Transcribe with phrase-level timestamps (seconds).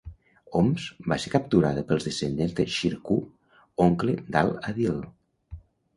[0.59, 3.19] Homs va ser capturada pels descendents de Shirkuh,
[3.89, 4.97] oncle d'Al-Adil.